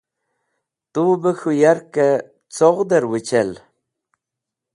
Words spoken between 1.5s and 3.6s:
yarkẽ coghdẽr wechel?